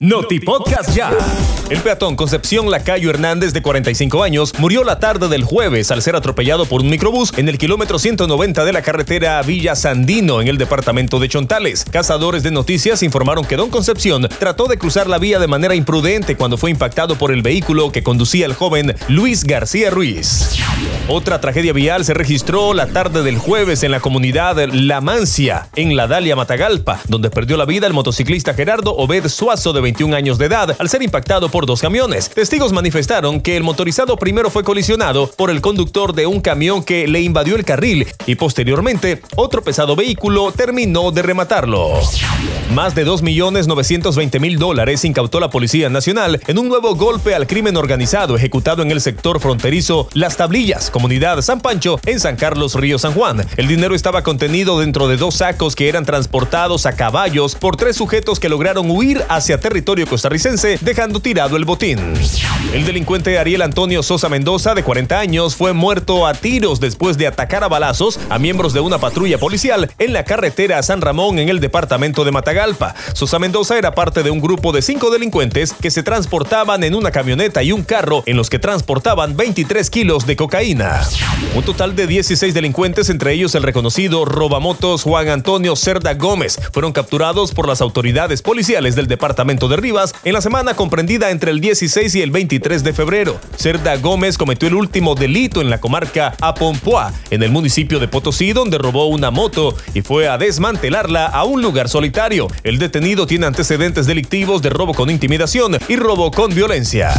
[0.00, 1.10] Noti Podcast ya.
[1.70, 6.16] El peatón Concepción Lacayo Hernández, de 45 años, murió la tarde del jueves al ser
[6.16, 10.56] atropellado por un microbús en el kilómetro 190 de la carretera Villa Sandino, en el
[10.56, 11.84] departamento de Chontales.
[11.90, 16.36] Cazadores de noticias informaron que Don Concepción trató de cruzar la vía de manera imprudente
[16.36, 20.56] cuando fue impactado por el vehículo que conducía el joven Luis García Ruiz.
[21.06, 25.96] Otra tragedia vial se registró la tarde del jueves en la comunidad La Mancia, en
[25.96, 30.38] la Dalia Matagalpa, donde perdió la vida el motociclista Gerardo Obed Suazo de 21 años
[30.38, 32.28] de edad al ser impactado por dos camiones.
[32.28, 37.08] Testigos manifestaron que el motorizado primero fue colisionado por el conductor de un camión que
[37.08, 41.92] le invadió el carril y posteriormente otro pesado vehículo terminó de rematarlo.
[42.74, 48.36] Más de 2.920.000 dólares incautó la Policía Nacional en un nuevo golpe al crimen organizado
[48.36, 53.14] ejecutado en el sector fronterizo Las Tablillas, comunidad San Pancho, en San Carlos, Río San
[53.14, 53.46] Juan.
[53.56, 57.96] El dinero estaba contenido dentro de dos sacos que eran transportados a caballos por tres
[57.96, 62.14] sujetos que lograron huir hacia territorio territorio costarricense, dejando tirado el botín.
[62.72, 67.26] El delincuente Ariel Antonio Sosa Mendoza, de 40 años, fue muerto a tiros después de
[67.26, 71.48] atacar a balazos a miembros de una patrulla policial en la carretera San Ramón en
[71.48, 72.94] el departamento de Matagalpa.
[73.14, 77.10] Sosa Mendoza era parte de un grupo de cinco delincuentes que se transportaban en una
[77.10, 81.02] camioneta y un carro en los que transportaban 23 kilos de cocaína.
[81.54, 86.92] Un total de 16 delincuentes, entre ellos el reconocido robamotos Juan Antonio Cerda Gómez, fueron
[86.92, 91.60] capturados por las autoridades policiales del departamento de Rivas en la semana comprendida entre el
[91.60, 93.40] 16 y el 23 de febrero.
[93.56, 98.52] Cerda Gómez cometió el último delito en la comarca Apompoa, en el municipio de Potosí,
[98.52, 102.48] donde robó una moto y fue a desmantelarla a un lugar solitario.
[102.64, 107.14] El detenido tiene antecedentes delictivos de robo con intimidación y robo con violencia.